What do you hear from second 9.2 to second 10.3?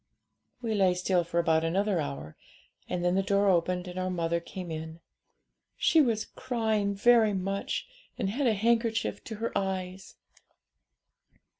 to her eyes.